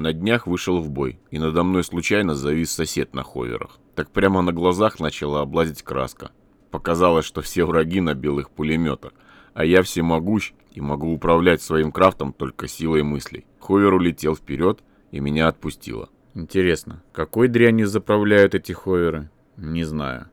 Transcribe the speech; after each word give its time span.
На 0.00 0.14
днях 0.14 0.46
вышел 0.46 0.80
в 0.80 0.88
бой, 0.88 1.20
и 1.30 1.38
надо 1.38 1.62
мной 1.62 1.84
случайно 1.84 2.34
завис 2.34 2.72
сосед 2.72 3.14
на 3.14 3.22
ховерах. 3.22 3.78
Так 3.94 4.10
прямо 4.10 4.40
на 4.40 4.50
глазах 4.50 4.98
начала 4.98 5.42
облазить 5.42 5.82
краска. 5.82 6.30
Показалось, 6.70 7.26
что 7.26 7.42
все 7.42 7.66
враги 7.66 8.00
на 8.00 8.14
белых 8.14 8.48
пулеметах, 8.48 9.12
а 9.52 9.62
я 9.62 9.82
всемогущ 9.82 10.52
и 10.72 10.80
могу 10.80 11.12
управлять 11.12 11.60
своим 11.60 11.92
крафтом 11.92 12.32
только 12.32 12.66
силой 12.66 13.02
мыслей. 13.02 13.44
Ховер 13.58 13.92
улетел 13.92 14.34
вперед, 14.34 14.82
и 15.10 15.20
меня 15.20 15.48
отпустило. 15.48 16.08
Интересно, 16.32 17.02
какой 17.12 17.48
дрянью 17.48 17.86
заправляют 17.86 18.54
эти 18.54 18.72
ховеры? 18.72 19.28
Не 19.58 19.84
знаю. 19.84 20.30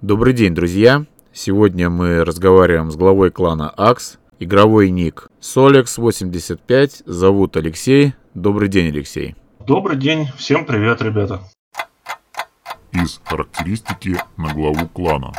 Добрый 0.00 0.34
день, 0.34 0.56
друзья! 0.56 1.06
Сегодня 1.34 1.88
мы 1.88 2.24
разговариваем 2.24 2.90
с 2.90 2.96
главой 2.96 3.30
клана 3.30 3.70
АКС, 3.70 4.18
игровой 4.38 4.90
ник 4.90 5.28
Solex85, 5.40 7.04
зовут 7.06 7.56
Алексей. 7.56 8.12
Добрый 8.34 8.68
день, 8.68 8.88
Алексей. 8.88 9.34
Добрый 9.60 9.96
день, 9.96 10.28
всем 10.36 10.66
привет, 10.66 11.00
ребята. 11.00 11.40
Из 12.92 13.18
характеристики 13.24 14.18
на 14.36 14.52
главу 14.52 14.86
клана. 14.88 15.32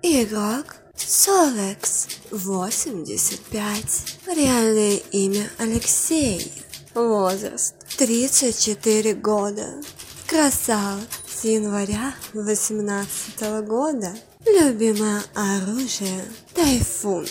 Игрок 0.00 0.76
Solex 0.94 2.20
85. 2.30 4.18
Реальное 4.28 4.98
имя 5.10 5.50
Алексей. 5.58 6.52
Возраст 6.94 7.74
34 7.98 9.14
года. 9.14 9.82
Красавец 10.28 11.21
с 11.21 11.21
января 11.44 12.14
18 12.34 13.66
года. 13.66 14.12
Любимое 14.46 15.22
оружие– 15.34 16.24
тайфун. 16.54 17.26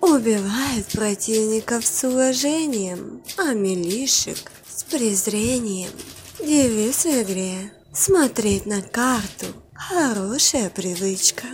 Убивает 0.00 0.86
противников 0.92 1.84
с 1.84 2.04
уважением, 2.04 3.22
а 3.38 3.54
милишек 3.54 4.52
с 4.68 4.84
презрением. 4.84 5.90
Девиз 6.38 7.04
в 7.04 7.22
игре– 7.22 7.72
смотреть 7.92 8.66
на 8.66 8.82
карту. 8.82 9.46
Хорошая 9.74 10.70
привычка. 10.70 11.46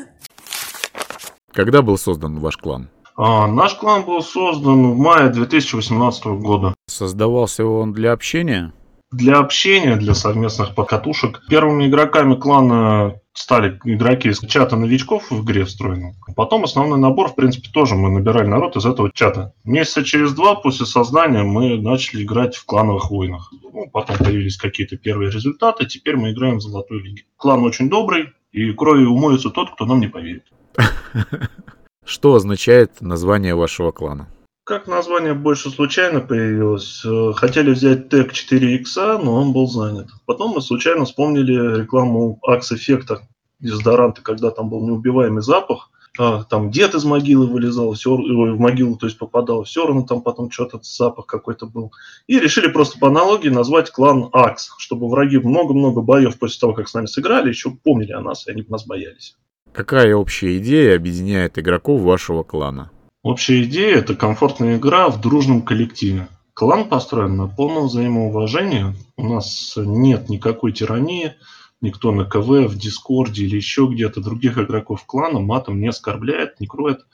Когда 1.53 1.83
был 1.83 1.99
создан 1.99 2.39
ваш 2.41 2.57
клан? 2.57 2.89
А, 3.17 3.47
наш 3.47 3.75
клан 3.75 4.05
был 4.05 4.23
создан 4.23 4.93
в 4.93 4.97
мае 4.97 5.29
2018 5.29 6.25
года. 6.41 6.75
Создавался 6.87 7.65
он 7.65 7.93
для 7.93 8.13
общения? 8.13 8.73
Для 9.13 9.39
общения, 9.39 9.97
для 9.97 10.15
совместных 10.15 10.75
покатушек. 10.75 11.43
Первыми 11.49 11.87
игроками 11.87 12.35
клана 12.35 13.21
стали 13.35 13.79
игроки 13.85 14.29
из 14.29 14.41
чата 14.41 14.77
новичков 14.77 15.31
в 15.31 15.45
игре 15.45 15.65
встроенном. 15.65 16.15
Потом 16.37 16.65
основной 16.65 16.99
набор, 16.99 17.29
в 17.29 17.35
принципе, 17.35 17.69
тоже 17.73 17.95
мы 17.95 18.11
набирали 18.11 18.47
народ 18.47 18.77
из 18.77 18.87
этого 18.87 19.11
чата. 19.13 19.55
Месяца 19.65 20.05
через 20.05 20.33
два 20.33 20.55
после 20.55 20.87
создания 20.87 21.43
мы 21.43 21.81
начали 21.81 22.25
играть 22.25 22.57
в 22.57 22.65
клановых 22.65 23.11
войнах. 23.11 23.53
Ну, 23.63 23.89
потом 23.91 24.17
появились 24.17 24.57
какие-то 24.57 24.97
первые 24.97 25.31
результаты, 25.31 25.87
теперь 25.87 26.17
мы 26.17 26.33
играем 26.33 26.57
в 26.57 26.63
Золотой 26.63 27.01
Лиге. 27.01 27.25
Клан 27.37 27.63
очень 27.65 27.89
добрый, 27.89 28.33
и 28.53 28.73
кровью 28.73 29.11
умоется 29.11 29.51
тот, 29.51 29.73
кто 29.73 29.87
нам 29.87 30.01
не 30.01 30.09
поверит. 30.09 30.45
Что 32.05 32.35
означает 32.35 33.01
название 33.01 33.55
вашего 33.55 33.93
клана? 33.93 34.29
Как 34.65 34.87
название 34.87 35.35
больше 35.35 35.71
случайно 35.71 36.21
появилось. 36.21 37.05
Э, 37.05 37.33
хотели 37.35 37.71
взять 37.71 38.09
тег 38.09 38.33
4X, 38.33 39.21
но 39.23 39.35
он 39.35 39.53
был 39.53 39.67
занят. 39.67 40.07
Потом 40.25 40.53
мы 40.53 40.61
случайно 40.61 41.05
вспомнили 41.05 41.81
рекламу 41.81 42.39
Axe 42.49 42.77
эффекта 42.77 43.27
дезодоранта, 43.59 44.23
когда 44.23 44.51
там 44.51 44.71
был 44.71 44.87
неубиваемый 44.87 45.43
запах. 45.43 45.91
А, 46.19 46.45
там 46.45 46.71
дед 46.71 46.95
из 46.95 47.05
могилы 47.05 47.47
вылезал, 47.47 47.95
все, 47.95 48.15
в 48.15 48.59
могилу, 48.61 48.97
то 48.97 49.07
есть 49.07 49.19
попадал, 49.19 49.65
все 49.65 49.87
равно 49.87 50.03
там 50.03 50.21
потом 50.21 50.51
что-то 50.51 50.79
запах 50.83 51.27
какой-то 51.27 51.67
был. 51.67 51.93
И 52.27 52.39
решили 52.39 52.69
просто 52.69 52.99
по 52.99 53.09
аналогии 53.09 53.49
назвать 53.49 53.91
клан 53.91 54.29
Акс, 54.33 54.75
чтобы 54.79 55.09
враги 55.09 55.39
много-много 55.39 56.03
боев 56.03 56.39
после 56.39 56.61
того, 56.61 56.75
как 56.75 56.89
с 56.89 56.95
нами 56.95 57.07
сыграли, 57.07 57.49
еще 57.49 57.71
помнили 57.71 58.13
о 58.13 58.21
нас, 58.21 58.47
и 58.47 58.51
они 58.51 58.65
нас 58.69 58.87
боялись. 58.87 59.37
Какая 59.73 60.15
общая 60.15 60.59
идея 60.59 60.97
объединяет 60.97 61.59
игроков 61.59 62.03
вашего 62.03 62.43
клана? 62.43 62.91
Общая 63.23 63.63
идея– 63.63 63.97
это 63.99 64.17
комфортная 64.17 64.79
игра 64.79 65.09
в 65.09 65.21
дружном 65.21 65.63
коллективе. 65.63 66.27
Клан 66.55 66.89
построен 66.89 67.37
на 67.37 67.47
полном 67.47 67.87
взаимоуважении. 67.87 68.97
У 69.17 69.29
нас 69.29 69.75
нет 69.77 70.29
никакой 70.29 70.73
тирании. 70.73 71.35
Никто 71.81 72.11
на 72.11 72.25
КВ, 72.25 72.67
в 72.67 72.77
Дискорде 72.77 73.45
или 73.45 73.55
еще 73.55 73.87
где-то 73.87 74.21
других 74.21 74.59
игроков 74.59 75.05
клана 75.07 75.39
матом 75.39 75.81
не 75.81 75.87
оскорбляет, 75.87 76.59
не 76.59 76.67
кроет. 76.67 77.07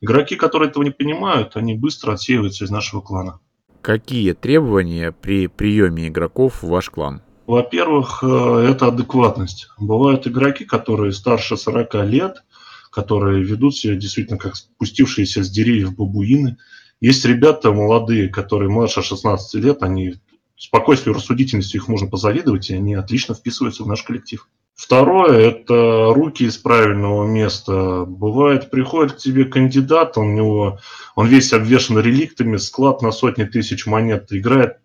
Игроки, 0.00 0.34
которые 0.34 0.68
этого 0.68 0.82
не 0.82 0.90
понимают, 0.90 1.56
они 1.56 1.74
быстро 1.74 2.14
отсеиваются 2.14 2.64
из 2.64 2.70
нашего 2.70 3.00
клана. 3.00 3.38
Какие 3.82 4.32
требования 4.32 5.12
при 5.12 5.46
приеме 5.46 6.08
игроков 6.08 6.62
в 6.62 6.68
ваш 6.68 6.90
клан? 6.90 7.22
Во-первых, 7.46 8.24
э, 8.24 8.66
это 8.68 8.88
адекватность. 8.88 9.68
Бывают 9.78 10.26
игроки, 10.26 10.64
которые 10.64 11.12
старше 11.12 11.56
40 11.56 12.04
лет, 12.04 12.42
которые 12.92 13.42
ведут 13.42 13.74
себя 13.74 13.96
действительно 13.96 14.38
как 14.38 14.54
спустившиеся 14.54 15.42
с 15.42 15.50
деревьев 15.50 15.96
бабуины. 15.96 16.58
Есть 17.00 17.24
ребята 17.24 17.72
молодые, 17.72 18.28
которые 18.28 18.70
младше 18.70 19.02
16 19.02 19.54
лет, 19.54 19.82
они 19.82 20.16
спокойствию, 20.56 21.14
рассудительностью 21.14 21.80
их 21.80 21.88
можно 21.88 22.06
позавидовать, 22.06 22.70
и 22.70 22.74
они 22.74 22.94
отлично 22.94 23.34
вписываются 23.34 23.82
в 23.82 23.88
наш 23.88 24.02
коллектив. 24.02 24.46
Второе– 24.74 25.38
это 25.50 26.12
руки 26.14 26.44
из 26.44 26.58
правильного 26.58 27.26
места. 27.26 28.04
Бывает, 28.06 28.70
приходит 28.70 29.14
к 29.14 29.18
тебе 29.18 29.46
кандидат, 29.46 30.18
он, 30.18 30.28
у 30.28 30.36
него, 30.36 30.78
он 31.16 31.26
весь 31.26 31.52
обвешан 31.52 31.98
реликтами, 31.98 32.58
склад 32.58 33.00
на 33.02 33.10
сотни 33.10 33.44
тысяч 33.44 33.86
монет, 33.86 34.26
играет, 34.30 34.76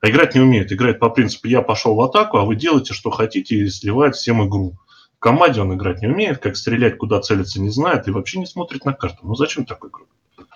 а 0.00 0.08
играть 0.08 0.34
не 0.34 0.40
умеет. 0.40 0.72
Играет 0.72 0.98
по 0.98 1.10
принципу 1.10 1.46
«я 1.46 1.62
пошел 1.62 1.94
в 1.94 2.00
атаку, 2.00 2.38
а 2.38 2.44
вы 2.44 2.56
делаете, 2.56 2.94
что 2.94 3.10
хотите» 3.10 3.56
и 3.56 3.68
сливает 3.68 4.16
всем 4.16 4.46
игру 4.46 4.78
команде 5.24 5.62
он 5.62 5.72
играть 5.72 6.02
не 6.02 6.08
умеет, 6.08 6.36
как 6.36 6.54
стрелять, 6.54 6.98
куда 6.98 7.18
целиться 7.18 7.58
не 7.58 7.70
знает 7.70 8.06
и 8.06 8.10
вообще 8.10 8.40
не 8.40 8.46
смотрит 8.46 8.84
на 8.84 8.92
карту. 8.92 9.20
Ну 9.22 9.34
зачем 9.34 9.64
такой 9.64 9.88
игрок? 9.88 10.08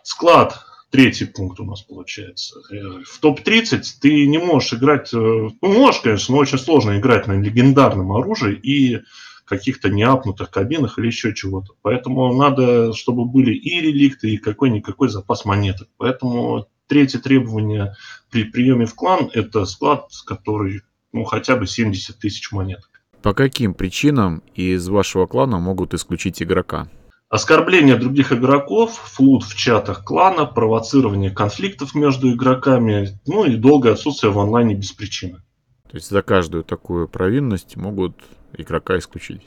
Склад, 0.02 0.60
третий 0.90 1.24
пункт 1.24 1.58
у 1.58 1.64
нас 1.64 1.80
получается. 1.80 2.60
Э, 2.70 3.02
в 3.02 3.18
топ-30 3.18 3.82
ты 3.98 4.26
не 4.26 4.36
можешь 4.36 4.74
играть, 4.74 5.14
э, 5.14 5.16
ну 5.16 5.56
можешь, 5.62 6.02
конечно, 6.02 6.34
но 6.34 6.40
очень 6.42 6.58
сложно 6.58 6.98
играть 6.98 7.26
на 7.26 7.40
легендарном 7.40 8.12
оружии 8.12 8.56
и 8.56 9.00
каких-то 9.46 9.88
неапнутых 9.88 10.50
кабинах 10.50 10.98
или 10.98 11.06
еще 11.06 11.34
чего-то. 11.34 11.72
Поэтому 11.80 12.30
надо, 12.34 12.92
чтобы 12.92 13.24
были 13.24 13.54
и 13.54 13.80
реликты, 13.80 14.34
и 14.34 14.36
какой-никакой 14.36 15.08
запас 15.08 15.46
монеток. 15.46 15.88
Поэтому 15.96 16.68
третье 16.88 17.20
требование 17.20 17.94
при 18.30 18.44
приеме 18.44 18.84
в 18.84 18.94
клан– 18.94 19.30
это 19.32 19.64
склад, 19.64 20.10
который 20.26 20.82
ну, 21.12 21.24
хотя 21.24 21.56
бы 21.56 21.66
70 21.66 22.18
тысяч 22.18 22.52
монеток. 22.52 22.87
По 23.22 23.34
каким 23.34 23.74
причинам 23.74 24.42
из 24.54 24.88
вашего 24.88 25.26
клана 25.26 25.58
могут 25.58 25.94
исключить 25.94 26.42
игрока? 26.42 26.88
Оскорбление 27.28 27.96
других 27.96 28.32
игроков, 28.32 28.94
флут 28.96 29.44
в 29.44 29.54
чатах 29.54 30.02
клана, 30.04 30.46
провоцирование 30.46 31.30
конфликтов 31.30 31.94
между 31.94 32.32
игроками, 32.32 33.20
ну 33.26 33.44
и 33.44 33.56
долгое 33.56 33.92
отсутствие 33.92 34.32
в 34.32 34.38
онлайне 34.38 34.74
без 34.74 34.92
причины. 34.92 35.42
То 35.90 35.96
есть 35.96 36.08
за 36.08 36.22
каждую 36.22 36.64
такую 36.64 37.06
провинность 37.08 37.76
могут 37.76 38.14
игрока 38.56 38.96
исключить? 38.98 39.42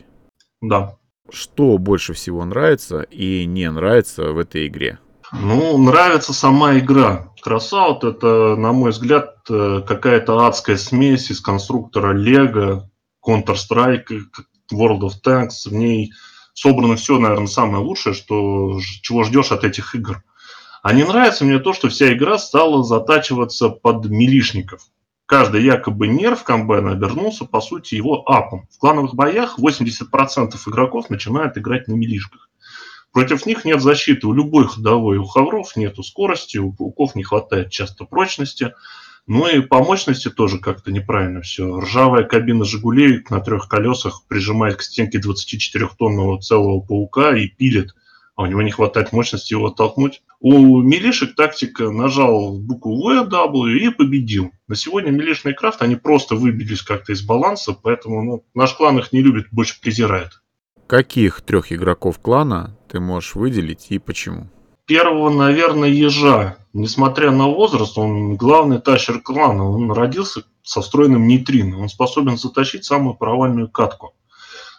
Да. 0.61 0.97
Что 1.29 1.77
больше 1.77 2.13
всего 2.13 2.43
нравится 2.45 3.01
и 3.01 3.45
не 3.45 3.69
нравится 3.71 4.31
в 4.31 4.37
этой 4.37 4.67
игре? 4.67 4.99
Ну, 5.31 5.77
нравится 5.77 6.33
сама 6.33 6.77
игра. 6.77 7.31
Красаут 7.41 8.03
это, 8.03 8.55
на 8.57 8.73
мой 8.73 8.91
взгляд, 8.91 9.37
э, 9.49 9.81
какая-то 9.87 10.45
адская 10.45 10.77
смесь 10.77 11.31
из 11.31 11.39
конструктора 11.39 12.13
Лего, 12.13 12.90
Counter-Strike, 13.25 14.07
World 14.73 15.01
of 15.01 15.13
Tanks, 15.23 15.69
в 15.69 15.73
ней 15.73 16.13
собрано 16.53 16.95
все, 16.95 17.17
наверное, 17.19 17.47
самое 17.47 17.83
лучшее, 17.83 18.13
что, 18.13 18.79
чего 19.01 19.23
ждешь 19.23 19.51
от 19.51 19.63
этих 19.63 19.95
игр. 19.95 20.23
А 20.83 20.93
не 20.93 21.03
нравится 21.03 21.45
мне 21.45 21.59
то, 21.59 21.73
что 21.73 21.89
вся 21.89 22.11
игра 22.13 22.37
стала 22.37 22.83
затачиваться 22.83 23.69
под 23.69 24.05
милишников. 24.05 24.81
Каждый 25.25 25.63
якобы 25.63 26.07
нерв 26.07 26.43
комбайна 26.43 26.91
обернулся, 26.91 27.45
по 27.45 27.61
сути, 27.61 27.95
его 27.95 28.29
апом. 28.29 28.67
В 28.69 28.79
клановых 28.79 29.15
боях 29.15 29.59
80% 29.59 30.57
игроков 30.67 31.09
начинают 31.09 31.57
играть 31.57 31.87
на 31.87 31.93
милишках. 31.93 32.49
Против 33.11 33.45
них 33.45 33.65
нет 33.65 33.81
защиты 33.81 34.25
у 34.27 34.33
любой 34.33 34.67
ходовой, 34.67 35.17
у 35.17 35.25
хавров 35.25 35.75
нету 35.75 36.01
скорости, 36.01 36.57
у 36.57 36.71
пауков 36.71 37.15
не 37.15 37.23
хватает 37.23 37.69
часто 37.69 38.05
прочности. 38.05 38.73
Ну 39.27 39.47
и 39.47 39.59
по 39.59 39.83
мощности 39.83 40.29
тоже 40.29 40.59
как-то 40.59 40.91
неправильно 40.91 41.41
все. 41.41 41.79
Ржавая 41.79 42.23
кабина 42.23 42.65
«Жигулей» 42.65 43.23
на 43.29 43.41
трех 43.41 43.67
колесах 43.67 44.23
прижимает 44.27 44.77
к 44.77 44.81
стенке 44.81 45.19
24-тонного 45.19 46.39
целого 46.39 46.79
паука 46.79 47.35
и 47.35 47.47
пилит, 47.47 47.93
а 48.35 48.43
у 48.43 48.45
него 48.45 48.61
не 48.61 48.71
хватает 48.71 49.11
мощности 49.11 49.53
его 49.53 49.67
оттолкнуть. 49.67 50.23
У 50.39 50.81
милишек 50.81 51.35
тактика 51.35 51.91
нажал 51.91 52.57
букву 52.57 53.11
W 53.13 53.77
и 53.77 53.89
победил. 53.89 54.51
На 54.67 54.75
сегодня 54.75 55.11
милишный 55.11 55.53
крафт, 55.53 55.81
они 55.81 55.97
просто 55.97 56.35
выбились 56.35 56.81
как-то 56.81 57.11
из 57.11 57.21
баланса, 57.21 57.73
поэтому 57.73 58.23
ну, 58.23 58.45
наш 58.55 58.73
клан 58.73 58.97
их 58.99 59.11
не 59.11 59.21
любит, 59.21 59.47
больше 59.51 59.79
презирает. 59.79 60.40
Каких 60.91 61.39
трех 61.39 61.71
игроков 61.71 62.19
клана 62.19 62.75
ты 62.89 62.99
можешь 62.99 63.35
выделить 63.35 63.87
и 63.91 63.97
почему? 63.97 64.49
Первого, 64.85 65.29
наверное, 65.29 65.87
ежа. 65.87 66.57
Несмотря 66.73 67.31
на 67.31 67.47
возраст, 67.47 67.97
он 67.97 68.35
главный 68.35 68.81
тащер 68.81 69.21
клана. 69.21 69.69
Он 69.69 69.89
родился 69.93 70.43
со 70.63 70.81
встроенным 70.81 71.27
нейтрино. 71.27 71.79
Он 71.79 71.87
способен 71.87 72.37
затащить 72.37 72.83
самую 72.83 73.15
провальную 73.15 73.69
катку. 73.69 74.15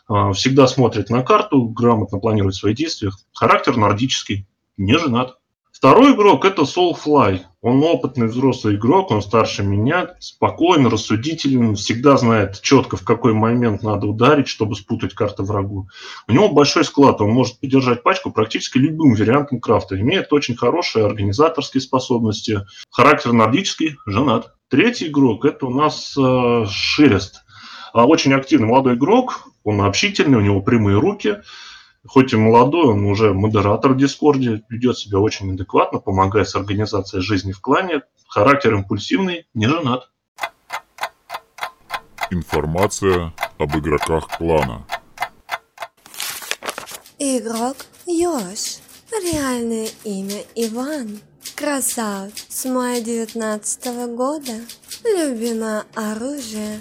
А, 0.07 0.35
всегда 0.35 0.67
смотрит 0.67 1.09
на 1.09 1.23
карту, 1.23 1.63
грамотно 1.63 2.19
планирует 2.19 2.57
свои 2.57 2.75
действия. 2.75 3.11
Характер 3.33 3.79
нордический, 3.79 4.47
не 4.77 4.99
женат. 4.99 5.39
Второй 5.83 6.15
игрок– 6.15 6.45
это 6.47 6.63
Soulfly. 6.63 7.41
Он 7.61 7.83
опытный 7.83 8.29
взрослый 8.29 8.77
игрок, 8.77 9.11
он 9.11 9.21
старше 9.21 9.65
меня, 9.65 10.15
спокойный, 10.21 10.89
рассудителен, 10.89 11.75
всегда 11.75 12.17
знает 12.17 12.61
четко, 12.61 12.97
в 12.97 13.03
какой 13.03 13.33
момент 13.35 13.83
надо 13.83 14.07
ударить, 14.07 14.47
чтобы 14.47 14.77
спутать 14.77 15.13
карты 15.15 15.43
врагу. 15.43 15.89
У 16.29 16.33
него 16.33 16.51
большой 16.51 16.85
склад, 16.85 17.21
он 17.21 17.31
может 17.31 17.59
поддержать 17.59 18.05
пачку 18.05 18.31
практически 18.31 18.79
любым 18.79 19.15
вариантом 19.15 19.59
крафта. 19.59 20.01
Имеет 20.01 20.33
очень 20.33 20.55
хорошие 20.55 21.05
организаторские 21.05 21.81
способности. 21.81 22.61
Характер 22.93 23.33
нордический, 23.33 23.97
женат. 24.07 24.55
Третий 24.69 25.09
игрок– 25.09 25.45
это 25.47 25.67
у 25.67 25.75
нас 25.75 26.15
э, 26.17 26.65
Шелест. 26.71 27.43
А 27.93 28.07
очень 28.07 28.35
активный 28.35 28.69
молодой 28.69 28.95
игрок, 28.95 29.49
он 29.65 29.81
общительный, 29.81 30.39
у 30.39 30.43
него 30.43 30.61
прямые 30.61 31.01
руки– 31.01 31.39
хоть 32.07 32.33
и 32.33 32.37
молодой, 32.37 32.87
он 32.87 33.05
уже 33.05 33.33
модератор 33.33 33.93
в 33.93 33.97
Дискорде, 33.97 34.63
ведет 34.69 34.99
себя 34.99 35.19
очень 35.19 35.55
адекватно, 35.55 35.99
помогает 35.99 36.49
с 36.49 36.57
организацией 36.57 37.23
жизни 37.23 37.53
в 37.53 37.61
клане, 37.61 38.03
характер 38.29 38.75
импульсивный, 38.75 39.47
не 39.55 39.67
женат. 39.67 40.11
Информация 42.31 43.33
об 43.59 43.77
игроках 43.77 44.27
клана. 44.39 44.87
Игрок 47.19 47.77
Ёж. 48.07 48.79
Реальное 49.13 49.89
имя 50.05 50.43
Иван. 50.55 51.21
Красавец 51.55 52.47
с 52.49 52.65
мая 52.65 53.03
19 53.03 54.17
года. 54.17 54.53
Любимое 55.05 55.85
оружие 55.95 56.81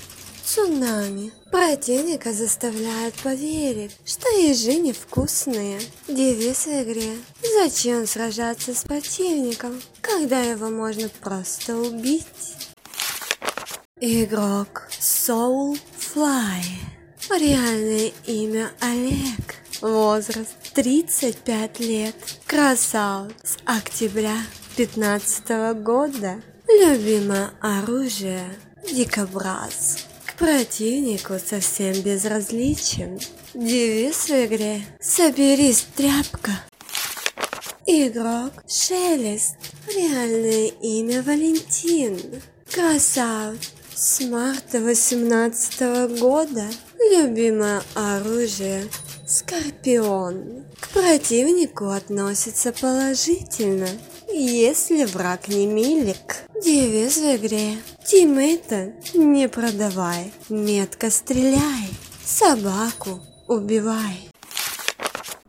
Цунами. 0.54 1.32
Противника 1.50 2.34
заставляет 2.34 3.14
поверить, 3.24 3.96
что 4.04 4.28
ежи 4.38 4.74
невкусные. 4.74 5.80
Девиз 6.10 6.66
в 6.66 6.84
игре. 6.84 7.16
Зачем 7.58 8.06
сражаться 8.06 8.74
с 8.74 8.84
противником, 8.84 9.82
когда 10.02 10.42
его 10.42 10.70
можно 10.70 11.08
просто 11.22 11.78
убить? 11.78 12.26
Игрок 14.02 14.90
Soulfly. 15.00 16.66
Реальное 17.30 18.12
имя 18.26 18.72
Олег. 18.82 19.56
Возраст 19.80 20.52
35 20.74 21.80
лет. 21.80 22.16
Красавец. 22.46 23.34
С 23.42 23.58
октября 23.64 24.36
15 24.76 25.82
года. 25.82 26.42
Любимое 26.68 27.52
оружие. 27.62 28.54
Дикобраз 28.92 30.11
противнику 30.42 31.36
совсем 31.38 31.94
безразличен. 32.02 33.20
Девиз 33.54 34.28
в 34.28 34.46
игре 34.46 34.82
«Соберись, 35.00 35.86
тряпка». 35.96 36.52
Игрок 37.86 38.52
Шелест. 38.68 39.56
Реальное 39.88 40.72
имя 40.82 41.22
Валентин. 41.22 42.20
Красавец. 42.74 43.70
С 43.94 44.22
марта 44.22 44.80
18 44.80 46.20
года. 46.20 46.66
Любимое 47.12 47.84
оружие 47.94 48.86
Скорпион. 49.28 50.66
К 50.80 50.90
противнику 50.90 51.90
относится 51.90 52.72
положительно, 52.72 53.90
если 54.34 55.06
враг 55.06 55.50
не 55.50 55.68
милик. 55.68 56.38
Девиз 56.64 57.18
в 57.18 57.36
игре. 57.36 57.78
Тиммейта 58.12 58.92
не 59.14 59.48
продавай, 59.48 60.34
метко 60.50 61.10
стреляй, 61.10 61.88
собаку 62.22 63.22
убивай. 63.48 64.28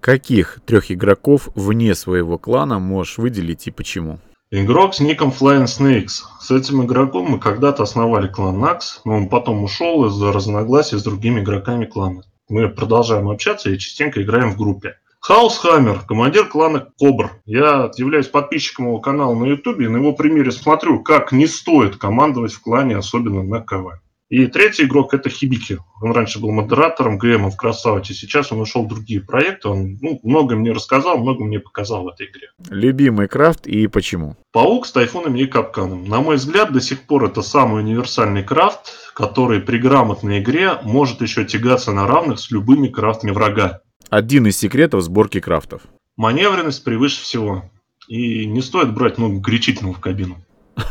Каких 0.01 0.61
трех 0.65 0.93
игроков 0.93 1.49
вне 1.57 1.97
своего 1.97 2.39
клана 2.39 2.79
можешь 2.79 3.19
выделить 3.19 3.67
и 3.67 3.73
почему? 3.73 4.21
Игрок 4.53 4.95
с 4.95 5.01
ником 5.01 5.31
Flying 5.31 5.65
Snakes. 5.65 6.23
С 6.41 6.53
этим 6.53 6.85
игроком 6.85 7.33
мы 7.33 7.41
когда-то 7.41 7.83
основали 7.83 8.29
клан 8.29 8.61
Накс, 8.61 9.01
но 9.05 9.17
он 9.17 9.29
потом 9.29 9.65
ушел 9.65 10.07
из-за 10.07 10.31
разногласий 10.31 10.99
с 10.99 11.03
другими 11.03 11.41
игроками 11.41 11.87
клана. 11.87 12.23
Мы 12.49 12.69
продолжаем 12.69 13.29
общаться 13.29 13.71
и 13.71 13.79
частенько 13.79 14.23
играем 14.23 14.53
в 14.53 14.57
группе. 14.57 14.99
Хаус 15.25 15.59
Хаммер, 15.59 16.01
командир 16.01 16.49
клана 16.49 16.89
Кобр. 16.99 17.31
Я 17.45 17.89
являюсь 17.97 18.27
подписчиком 18.27 18.87
его 18.87 18.99
канала 18.99 19.37
на 19.37 19.45
Ютубе 19.45 19.85
и 19.85 19.89
на 19.89 19.99
его 19.99 20.15
примере 20.15 20.51
смотрю, 20.51 21.01
как 21.01 21.31
не 21.31 21.47
стоит 21.47 21.95
командовать 21.95 22.53
в 22.53 22.61
клане, 22.61 22.97
особенно 22.97 23.45
на 23.45 23.61
КВ. 23.61 24.01
И 24.31 24.47
третий 24.47 24.83
игрок 24.85 25.15
это 25.15 25.29
Хибики. 25.31 25.79
Он 26.01 26.11
раньше 26.11 26.41
был 26.41 26.51
модератором, 26.51 27.19
ГМом 27.19 27.53
в 27.53 27.57
Красауте. 27.57 28.15
Сейчас 28.15 28.51
он 28.51 28.63
ушел 28.63 28.85
в 28.85 28.89
другие 28.89 29.21
проекты. 29.21 29.69
Он 29.69 29.97
ну, 30.01 30.19
много 30.25 30.57
мне 30.57 30.73
рассказал, 30.73 31.19
много 31.19 31.45
мне 31.45 31.61
показал 31.61 32.03
в 32.03 32.09
этой 32.09 32.27
игре. 32.27 32.49
Любимый 32.69 33.29
крафт 33.29 33.69
и 33.69 33.87
почему? 33.87 34.35
Паук 34.51 34.87
с 34.87 34.93
тайфунами 34.93 35.39
и 35.39 35.47
капканом. 35.47 36.09
На 36.09 36.21
мой 36.21 36.35
взгляд, 36.35 36.73
до 36.73 36.81
сих 36.81 37.03
пор 37.03 37.27
это 37.27 37.43
самый 37.43 37.83
универсальный 37.83 38.43
крафт, 38.43 39.13
который 39.15 39.61
при 39.61 39.79
грамотной 39.79 40.41
игре 40.41 40.79
может 40.83 41.21
еще 41.21 41.45
тягаться 41.45 41.93
на 41.93 42.09
равных 42.09 42.41
с 42.41 42.51
любыми 42.51 42.89
крафтами 42.89 43.31
врага. 43.31 43.82
Один 44.13 44.47
из 44.47 44.59
секретов 44.59 45.01
сборки 45.01 45.41
крафтов. 45.41 45.85
Маневренность 46.19 46.85
превыше 46.85 47.23
всего. 47.23 47.65
И 48.09 48.45
не 48.45 48.61
стоит 48.61 48.93
брать 48.93 49.17
много 49.17 49.41
горячительного 49.41 49.95
в 49.95 50.01
кабину. 50.01 50.37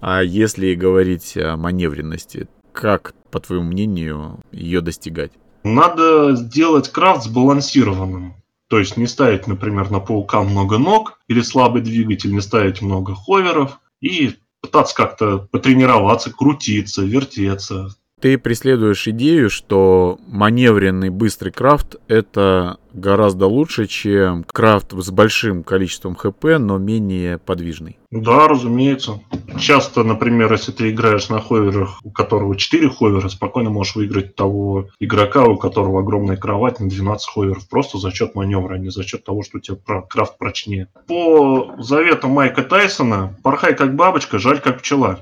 А 0.00 0.22
если 0.22 0.74
говорить 0.74 1.36
о 1.36 1.56
маневренности, 1.56 2.46
как, 2.72 3.14
по 3.32 3.40
твоему 3.40 3.64
мнению, 3.64 4.40
ее 4.52 4.80
достигать? 4.80 5.32
Надо 5.64 6.36
сделать 6.36 6.92
крафт 6.92 7.24
сбалансированным. 7.24 8.34
То 8.68 8.78
есть 8.78 8.96
не 8.98 9.06
ставить, 9.06 9.46
например, 9.46 9.90
на 9.90 9.98
паука 9.98 10.42
много 10.42 10.76
ног 10.78 11.18
или 11.28 11.40
слабый 11.40 11.80
двигатель, 11.80 12.32
не 12.32 12.42
ставить 12.42 12.82
много 12.82 13.14
ховеров 13.14 13.80
и 14.00 14.36
пытаться 14.60 14.94
как-то 14.94 15.48
потренироваться, 15.50 16.30
крутиться, 16.30 17.02
вертеться. 17.02 17.96
Ты 18.20 18.36
преследуешь 18.36 19.06
идею, 19.08 19.48
что 19.48 20.18
маневренный 20.26 21.10
быстрый 21.10 21.50
крафт 21.50 21.96
это 22.08 22.78
гораздо 22.92 23.46
лучше, 23.46 23.86
чем 23.86 24.44
крафт 24.44 24.92
с 24.92 25.10
большим 25.10 25.62
количеством 25.62 26.16
хп, 26.16 26.44
но 26.58 26.78
менее 26.78 27.38
подвижный. 27.38 27.96
Да, 28.10 28.48
разумеется. 28.48 29.20
Часто, 29.58 30.02
например, 30.02 30.52
если 30.52 30.72
ты 30.72 30.90
играешь 30.90 31.28
на 31.28 31.40
ховерах, 31.40 32.00
у 32.02 32.10
которого 32.10 32.56
4 32.56 32.88
ховера, 32.88 33.28
спокойно 33.28 33.70
можешь 33.70 33.94
выиграть 33.94 34.34
того 34.34 34.88
игрока, 34.98 35.44
у 35.44 35.56
которого 35.56 36.00
огромная 36.00 36.36
кровать 36.36 36.80
на 36.80 36.88
12 36.88 37.28
ховеров, 37.28 37.68
просто 37.68 37.98
за 37.98 38.10
счет 38.10 38.34
маневра, 38.34 38.74
а 38.74 38.78
не 38.78 38.90
за 38.90 39.04
счет 39.04 39.24
того, 39.24 39.42
что 39.42 39.58
у 39.58 39.60
тебя 39.60 39.76
крафт 40.08 40.38
прочнее. 40.38 40.88
По 41.06 41.76
заветам 41.78 42.32
Майка 42.32 42.62
Тайсона, 42.62 43.36
порхай 43.44 43.76
как 43.76 43.94
бабочка, 43.94 44.38
жаль 44.38 44.60
как 44.60 44.80
пчела. 44.80 45.20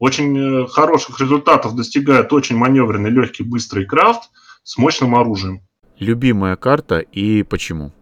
Очень 0.00 0.36
э, 0.38 0.66
хороших 0.66 1.20
результатов 1.20 1.76
достигает 1.76 2.32
очень 2.32 2.56
маневренный, 2.56 3.10
легкий, 3.10 3.44
быстрый 3.44 3.84
крафт 3.84 4.30
с 4.64 4.78
мощным 4.78 5.14
оружием. 5.14 5.60
Любимая 5.98 6.56
карта 6.56 7.00
и 7.00 7.42
почему? 7.42 7.92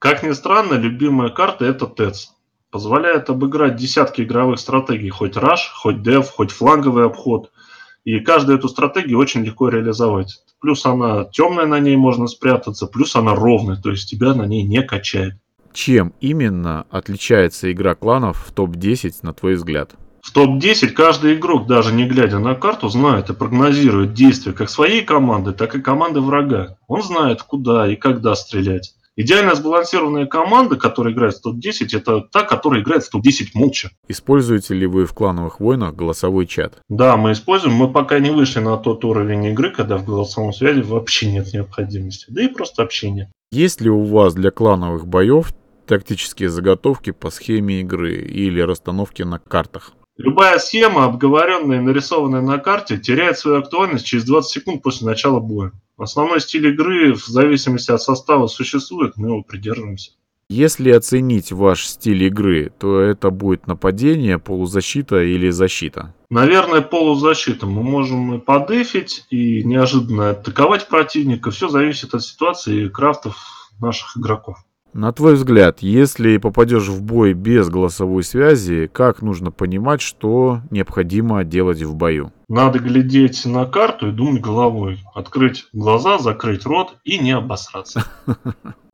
Как 0.00 0.24
ни 0.24 0.32
странно, 0.32 0.74
любимая 0.74 1.30
карта 1.30 1.64
это 1.64 1.86
ТЭЦ. 1.86 2.32
Позволяет 2.72 3.30
обыграть 3.30 3.76
десятки 3.76 4.22
игровых 4.22 4.58
стратегий, 4.58 5.10
хоть 5.10 5.36
раш, 5.36 5.70
хоть 5.76 6.02
дев, 6.02 6.28
хоть 6.28 6.50
фланговый 6.50 7.06
обход. 7.06 7.52
И 8.02 8.18
каждую 8.18 8.58
эту 8.58 8.68
стратегию 8.68 9.18
очень 9.20 9.44
легко 9.44 9.68
реализовать. 9.68 10.42
Плюс 10.60 10.84
она 10.84 11.24
темная, 11.24 11.66
на 11.66 11.78
ней 11.78 11.96
можно 11.96 12.26
спрятаться, 12.26 12.88
плюс 12.88 13.14
она 13.14 13.36
ровная, 13.36 13.76
то 13.76 13.90
есть 13.92 14.10
тебя 14.10 14.34
на 14.34 14.44
ней 14.44 14.64
не 14.64 14.82
качает. 14.82 15.34
Чем 15.72 16.14
именно 16.20 16.84
отличается 16.90 17.70
игра 17.70 17.94
кланов 17.94 18.44
в 18.44 18.52
топ-10, 18.52 19.18
на 19.22 19.32
твой 19.32 19.54
взгляд? 19.54 19.94
В 20.24 20.32
топ-10 20.32 20.88
каждый 20.88 21.34
игрок, 21.34 21.66
даже 21.66 21.92
не 21.92 22.06
глядя 22.06 22.38
на 22.38 22.54
карту, 22.54 22.88
знает 22.88 23.28
и 23.28 23.34
прогнозирует 23.34 24.14
действия 24.14 24.54
как 24.54 24.70
своей 24.70 25.02
команды, 25.02 25.52
так 25.52 25.74
и 25.74 25.82
команды 25.82 26.22
врага. 26.22 26.78
Он 26.88 27.02
знает, 27.02 27.42
куда 27.42 27.86
и 27.86 27.94
когда 27.94 28.34
стрелять. 28.34 28.94
Идеально 29.16 29.54
сбалансированная 29.54 30.24
команда, 30.24 30.76
которая 30.76 31.12
играет 31.12 31.34
в 31.34 31.42
топ-10, 31.42 31.88
это 31.92 32.22
та, 32.22 32.42
которая 32.42 32.80
играет 32.80 33.04
в 33.04 33.10
топ-10 33.10 33.48
молча. 33.52 33.90
Используете 34.08 34.72
ли 34.72 34.86
вы 34.86 35.04
в 35.04 35.12
клановых 35.12 35.60
войнах 35.60 35.94
голосовой 35.94 36.46
чат? 36.46 36.78
Да, 36.88 37.18
мы 37.18 37.32
используем. 37.32 37.74
Мы 37.74 37.92
пока 37.92 38.18
не 38.18 38.30
вышли 38.30 38.60
на 38.60 38.78
тот 38.78 39.04
уровень 39.04 39.44
игры, 39.44 39.70
когда 39.70 39.98
в 39.98 40.06
голосовом 40.06 40.54
связи 40.54 40.80
вообще 40.80 41.30
нет 41.30 41.52
необходимости. 41.52 42.24
Да 42.30 42.42
и 42.42 42.48
просто 42.48 42.82
общение. 42.82 43.30
Есть 43.52 43.82
ли 43.82 43.90
у 43.90 44.02
вас 44.02 44.32
для 44.32 44.50
клановых 44.50 45.06
боев 45.06 45.52
тактические 45.86 46.48
заготовки 46.48 47.12
по 47.12 47.28
схеме 47.28 47.82
игры 47.82 48.14
или 48.14 48.60
расстановки 48.62 49.22
на 49.22 49.38
картах? 49.38 49.92
Любая 50.16 50.58
схема, 50.58 51.06
обговоренная 51.06 51.78
и 51.78 51.82
нарисованная 51.82 52.40
на 52.40 52.58
карте, 52.58 52.98
теряет 52.98 53.36
свою 53.36 53.58
актуальность 53.58 54.06
через 54.06 54.24
20 54.24 54.50
секунд 54.50 54.82
после 54.82 55.06
начала 55.06 55.40
боя. 55.40 55.72
Основной 55.96 56.40
стиль 56.40 56.68
игры 56.68 57.14
в 57.14 57.26
зависимости 57.26 57.90
от 57.90 58.00
состава 58.00 58.46
существует, 58.46 59.16
мы 59.16 59.28
его 59.28 59.42
придерживаемся. 59.42 60.12
Если 60.48 60.90
оценить 60.90 61.50
ваш 61.50 61.86
стиль 61.86 62.22
игры, 62.24 62.70
то 62.78 63.00
это 63.00 63.30
будет 63.30 63.66
нападение, 63.66 64.38
полузащита 64.38 65.22
или 65.22 65.50
защита? 65.50 66.14
Наверное, 66.30 66.80
полузащита. 66.80 67.66
Мы 67.66 67.82
можем 67.82 68.34
и 68.34 68.38
подефить, 68.38 69.26
и 69.30 69.64
неожиданно 69.64 70.30
атаковать 70.30 70.86
противника. 70.86 71.50
Все 71.50 71.68
зависит 71.68 72.14
от 72.14 72.22
ситуации 72.22 72.84
и 72.84 72.88
крафтов 72.88 73.36
наших 73.80 74.16
игроков. 74.16 74.58
На 74.94 75.10
твой 75.10 75.34
взгляд, 75.34 75.80
если 75.80 76.36
попадешь 76.36 76.86
в 76.86 77.02
бой 77.02 77.32
без 77.32 77.68
голосовой 77.68 78.22
связи, 78.22 78.88
как 78.92 79.22
нужно 79.22 79.50
понимать, 79.50 80.00
что 80.00 80.60
необходимо 80.70 81.42
делать 81.42 81.82
в 81.82 81.96
бою? 81.96 82.32
Надо 82.48 82.78
глядеть 82.78 83.44
на 83.44 83.66
карту 83.66 84.10
и 84.10 84.12
думать 84.12 84.40
головой. 84.40 85.00
Открыть 85.12 85.66
глаза, 85.72 86.18
закрыть 86.18 86.64
рот 86.64 86.94
и 87.02 87.18
не 87.18 87.32
обосраться. 87.32 88.04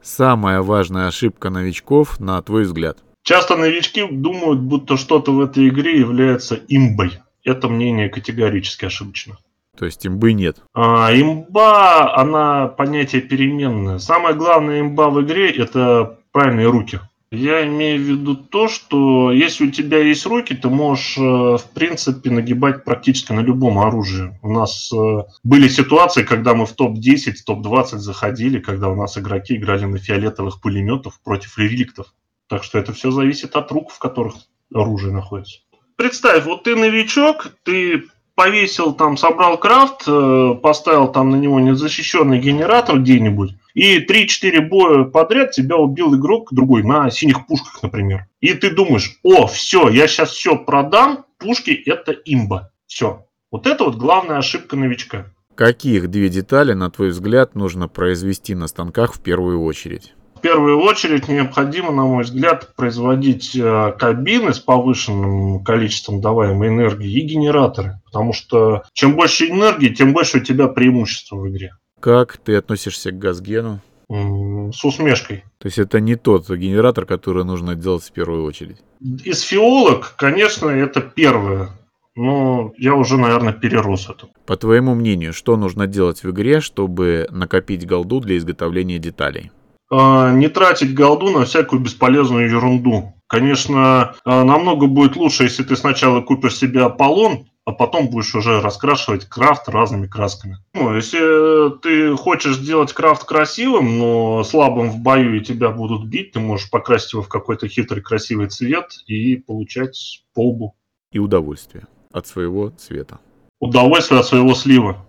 Самая 0.02 0.62
важная 0.62 1.08
ошибка 1.08 1.50
новичков, 1.50 2.18
на 2.18 2.40
твой 2.40 2.62
взгляд? 2.62 2.96
Часто 3.22 3.56
новички 3.56 4.02
думают, 4.10 4.60
будто 4.60 4.96
что-то 4.96 5.32
в 5.32 5.40
этой 5.40 5.68
игре 5.68 5.98
является 5.98 6.58
имбой. 6.66 7.18
Это 7.44 7.68
мнение 7.68 8.08
категорически 8.08 8.86
ошибочно. 8.86 9.36
То 9.80 9.86
есть 9.86 10.06
имбы 10.06 10.34
нет. 10.34 10.58
А, 10.74 11.10
имба, 11.10 12.14
она 12.14 12.68
понятие 12.68 13.22
переменное. 13.22 13.96
Самое 13.96 14.34
главное 14.34 14.82
имба 14.82 15.08
в 15.08 15.22
игре– 15.22 15.50
это 15.56 16.18
правильные 16.32 16.68
руки. 16.68 17.00
Я 17.32 17.66
имею 17.66 17.98
в 17.98 18.02
виду 18.02 18.36
то, 18.36 18.68
что 18.68 19.32
если 19.32 19.68
у 19.68 19.70
тебя 19.70 20.00
есть 20.00 20.26
руки, 20.26 20.54
ты 20.54 20.68
можешь, 20.68 21.16
э, 21.16 21.22
в 21.22 21.64
принципе, 21.72 22.30
нагибать 22.30 22.84
практически 22.84 23.32
на 23.32 23.40
любом 23.40 23.78
оружии. 23.78 24.38
У 24.42 24.52
нас 24.52 24.92
э, 24.92 25.22
были 25.44 25.66
ситуации, 25.68 26.24
когда 26.24 26.52
мы 26.54 26.66
в 26.66 26.72
топ-10, 26.74 27.36
топ-20 27.46 27.96
заходили, 27.96 28.58
когда 28.58 28.90
у 28.90 28.96
нас 28.96 29.16
игроки 29.16 29.56
играли 29.56 29.86
на 29.86 29.96
фиолетовых 29.96 30.60
пулеметов 30.60 31.18
против 31.24 31.56
реликтов. 31.56 32.12
Так 32.48 32.64
что 32.64 32.78
это 32.78 32.92
все 32.92 33.10
зависит 33.10 33.56
от 33.56 33.72
рук, 33.72 33.92
в 33.92 33.98
которых 33.98 34.34
оружие 34.74 35.14
находится. 35.14 35.60
Представь, 35.96 36.44
вот 36.44 36.64
ты 36.64 36.76
новичок, 36.76 37.52
ты 37.62 38.04
повесил 38.40 38.94
там, 38.94 39.18
собрал 39.18 39.58
крафт, 39.58 40.04
э, 40.06 40.54
поставил 40.62 41.08
там 41.08 41.28
на 41.28 41.36
него 41.36 41.60
незащищенный 41.60 42.38
генератор 42.38 42.98
где-нибудь, 42.98 43.50
и 43.74 43.98
3-4 43.98 44.62
боя 44.62 45.04
подряд 45.04 45.50
тебя 45.50 45.76
убил 45.76 46.16
игрок 46.16 46.48
другой 46.50 46.82
на 46.82 47.10
синих 47.10 47.46
пушках, 47.46 47.82
например. 47.82 48.28
И 48.40 48.54
ты 48.54 48.70
думаешь, 48.70 49.18
о, 49.22 49.46
все, 49.46 49.90
я 49.90 50.08
сейчас 50.08 50.30
все 50.30 50.56
продам, 50.56 51.26
пушки 51.36 51.72
это 51.84 52.12
имба. 52.12 52.72
Все. 52.86 53.26
Вот 53.50 53.66
это 53.66 53.84
вот 53.84 53.96
главная 53.96 54.38
ошибка 54.38 54.74
новичка. 54.74 55.26
Каких 55.54 56.08
две 56.08 56.30
детали, 56.30 56.72
на 56.72 56.90
твой 56.90 57.10
взгляд, 57.10 57.54
нужно 57.54 57.88
произвести 57.88 58.54
на 58.54 58.68
станках 58.68 59.12
в 59.12 59.20
первую 59.20 59.62
очередь? 59.62 60.14
В 60.40 60.42
первую 60.42 60.78
очередь 60.80 61.28
необходимо, 61.28 61.92
на 61.92 62.04
мой 62.04 62.24
взгляд, 62.24 62.74
производить 62.74 63.54
э, 63.54 63.92
кабины 63.98 64.54
с 64.54 64.58
повышенным 64.58 65.62
количеством 65.62 66.22
даваемой 66.22 66.68
энергии 66.68 67.12
и 67.12 67.20
генераторы. 67.20 68.00
Потому 68.06 68.32
что 68.32 68.84
чем 68.94 69.16
больше 69.16 69.50
энергии, 69.50 69.90
тем 69.90 70.14
больше 70.14 70.38
у 70.38 70.40
тебя 70.40 70.68
преимущества 70.68 71.36
в 71.36 71.46
игре. 71.50 71.74
Как 72.00 72.38
ты 72.38 72.56
относишься 72.56 73.10
к 73.10 73.18
газгену? 73.18 73.80
С 74.08 74.82
усмешкой. 74.82 75.44
То 75.58 75.66
есть 75.66 75.76
это 75.76 76.00
не 76.00 76.16
тот 76.16 76.48
генератор, 76.48 77.04
который 77.04 77.44
нужно 77.44 77.74
делать 77.74 78.04
в 78.04 78.12
первую 78.12 78.44
очередь? 78.44 78.78
Из 78.98 79.42
фиолок, 79.42 80.14
конечно, 80.16 80.70
это 80.70 81.02
первое. 81.02 81.68
Но 82.16 82.72
я 82.78 82.94
уже, 82.94 83.18
наверное, 83.18 83.52
перерос 83.52 84.08
это. 84.08 84.28
По 84.46 84.56
твоему 84.56 84.94
мнению, 84.94 85.34
что 85.34 85.58
нужно 85.58 85.86
делать 85.86 86.24
в 86.24 86.30
игре, 86.30 86.62
чтобы 86.62 87.28
накопить 87.30 87.86
голду 87.86 88.20
для 88.20 88.38
изготовления 88.38 88.98
деталей? 88.98 89.50
А, 89.90 90.32
не 90.32 90.48
тратить 90.48 90.94
голду 90.94 91.30
на 91.30 91.44
всякую 91.44 91.80
бесполезную 91.80 92.48
ерунду. 92.48 93.14
Конечно, 93.26 94.14
а, 94.24 94.44
намного 94.44 94.86
будет 94.86 95.16
лучше, 95.16 95.44
если 95.44 95.62
ты 95.62 95.76
сначала 95.76 96.20
купишь 96.20 96.56
себе 96.56 96.82
Аполлон, 96.82 97.46
а 97.64 97.72
потом 97.72 98.08
будешь 98.08 98.34
уже 98.34 98.60
раскрашивать 98.60 99.26
крафт 99.26 99.68
разными 99.68 100.06
красками. 100.06 100.58
Ну, 100.74 100.94
если 100.94 101.78
ты 101.80 102.16
хочешь 102.16 102.56
сделать 102.56 102.92
крафт 102.92 103.24
красивым, 103.24 103.98
но 103.98 104.44
слабым 104.44 104.90
в 104.90 104.98
бою 104.98 105.36
и 105.36 105.44
тебя 105.44 105.70
будут 105.70 106.04
бить, 106.06 106.32
ты 106.32 106.40
можешь 106.40 106.70
покрасить 106.70 107.12
его 107.12 107.22
в 107.22 107.28
какой-то 107.28 107.68
хитрый 107.68 108.02
красивый 108.02 108.48
цвет 108.48 109.02
и 109.06 109.36
получать 109.36 110.24
полбу. 110.34 110.74
И 111.12 111.18
удовольствие 111.18 111.84
от 112.12 112.26
своего 112.26 112.70
цвета. 112.70 113.18
Удовольствие 113.60 114.20
от 114.20 114.26
своего 114.26 114.54
слива. 114.54 115.04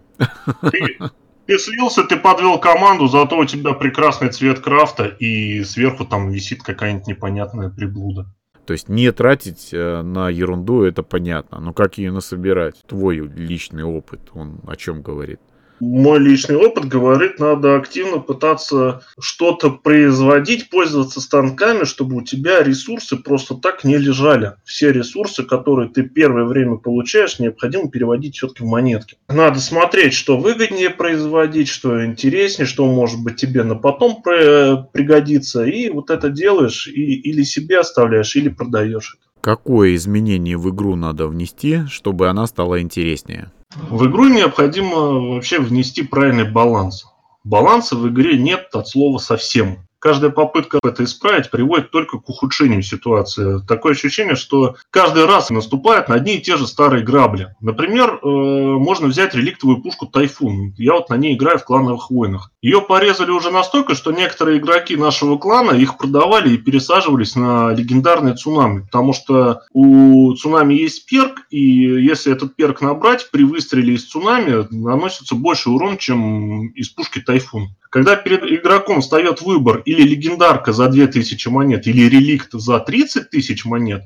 Ты, 0.72 0.98
ты 1.52 1.60
слился, 1.60 2.04
ты 2.04 2.16
подвел 2.16 2.60
команду, 2.60 3.08
зато 3.08 3.38
у 3.38 3.44
тебя 3.44 3.74
прекрасный 3.74 4.30
цвет 4.30 4.62
крафта, 4.62 5.06
и 5.06 5.66
сверху 5.66 6.06
там 6.06 6.32
висит 6.32 6.64
какая-нибудь 6.64 7.08
непонятная 7.08 7.70
приблуда. 7.70 8.26
То 8.66 8.72
есть 8.72 8.88
не 8.88 9.12
тратить 9.12 9.74
э, 9.74 10.02
на 10.02 10.30
ерунду, 10.30 10.84
это 10.84 11.04
понятно. 11.04 11.60
Но 11.60 11.74
как 11.74 11.98
ее 11.98 12.14
насобирать? 12.14 12.82
Твой 12.88 13.18
личный 13.18 13.84
опыт, 13.84 14.30
он 14.34 14.62
о 14.66 14.78
чем 14.78 15.02
говорит? 15.02 15.42
Мой 15.82 16.20
личный 16.20 16.56
опыт 16.56 16.86
говорит, 16.86 17.40
надо 17.40 17.76
активно 17.76 18.20
пытаться 18.20 19.04
что-то 19.20 19.72
производить, 19.72 20.70
пользоваться 20.70 21.20
станками, 21.20 21.84
чтобы 21.84 22.18
у 22.18 22.22
тебя 22.22 22.64
ресурсы 22.64 23.18
просто 23.18 23.56
так 23.56 23.84
не 23.84 23.98
лежали. 23.98 24.54
Все 24.64 24.92
ресурсы, 24.92 25.44
которые 25.44 25.90
ты 25.90 26.04
первое 26.04 26.46
время 26.46 26.78
получаешь, 26.78 27.40
необходимо 27.40 27.90
переводить 27.90 28.36
все-таки 28.36 28.64
в 28.64 28.68
монетки. 28.68 29.18
Надо 29.28 29.60
смотреть, 29.60 30.14
что 30.14 30.38
выгоднее 30.38 30.92
производить, 30.92 31.68
что 31.68 32.06
интереснее, 32.06 32.68
что 32.68 32.86
может 32.86 33.22
быть 33.22 33.38
тебе 33.38 33.64
на 33.64 33.76
потом 33.76 34.22
пригодится. 34.22 35.66
И 35.66 35.90
вот 35.90 36.10
это 36.10 36.30
делаешь, 36.30 36.88
и, 36.88 37.16
или 37.16 37.42
себе 37.44 37.80
оставляешь, 37.80 38.36
или 38.36 38.50
продаешь 38.50 39.18
это. 39.20 39.31
Какое 39.42 39.96
изменение 39.96 40.58
в 40.58 40.70
игру 40.70 40.96
надо 40.96 41.28
внести, 41.28 41.86
чтобы 41.88 42.30
она 42.30 42.46
стала 42.46 42.82
интереснее? 42.82 43.52
В 43.90 44.06
игру 44.06 44.28
необходимо 44.28 44.96
вообще 45.34 45.60
внести 45.60 46.04
правильный 46.04 46.50
баланс. 46.50 47.06
Баланса 47.44 47.96
в 47.96 48.08
игре 48.08 48.38
нет 48.38 48.70
от 48.74 48.88
слова 48.88 49.18
совсем 49.18 49.80
каждая 50.02 50.32
попытка 50.32 50.80
это 50.84 51.04
исправить 51.04 51.52
приводит 51.52 51.92
только 51.92 52.18
к 52.18 52.28
ухудшению 52.28 52.82
ситуации. 52.82 53.62
Такое 53.68 53.94
ощущение, 53.94 54.36
что 54.36 54.76
каждый 54.90 55.26
раз 55.26 55.50
наступает 55.50 56.10
на 56.10 56.16
одни 56.16 56.36
и 56.36 56.42
те 56.42 56.58
же 56.58 56.68
старые 56.68 57.04
грабли. 57.04 57.56
Например, 57.62 58.20
э, 58.22 58.28
можно 58.28 59.08
взять 59.08 59.36
реликтовую 59.36 59.82
пушку 59.82 60.08
Тайфун. 60.08 60.74
Я 60.78 60.94
вот 60.94 61.10
на 61.10 61.16
ней 61.16 61.36
играю 61.36 61.60
в 61.60 61.64
клановых 61.64 62.10
войнах. 62.10 62.52
Ее 62.62 62.82
порезали 62.82 63.30
уже 63.30 63.52
настолько, 63.52 63.94
что 63.96 64.12
некоторые 64.12 64.58
игроки 64.58 64.98
нашего 64.98 65.38
клана 65.38 65.72
их 65.72 65.98
продавали 65.98 66.54
и 66.54 66.58
пересаживались 66.58 67.36
на 67.36 67.72
легендарные 67.72 68.34
цунами. 68.34 68.82
Потому 68.82 69.14
что 69.14 69.62
у 69.72 70.34
цунами 70.34 70.74
есть 70.74 71.06
перк, 71.06 71.46
и 71.52 71.60
если 71.60 72.34
этот 72.34 72.56
перк 72.56 72.82
набрать, 72.82 73.30
при 73.32 73.44
выстреле 73.44 73.94
из 73.94 74.06
цунами 74.06 74.68
наносится 74.72 75.36
больше 75.36 75.70
урон, 75.70 75.98
чем 75.98 76.70
из 76.70 76.90
пушки 76.90 77.20
Тайфун. 77.20 77.70
Когда 77.92 78.16
перед 78.16 78.44
игроком 78.44 79.02
встает 79.02 79.42
выбор 79.42 79.82
или 79.84 80.04
легендарка 80.04 80.72
за 80.72 80.88
2000 80.88 81.50
монет, 81.50 81.88
или 81.88 82.08
реликт 82.08 82.54
за 82.54 82.80
30 82.80 83.30
тысяч 83.30 83.66
монет, 83.66 84.04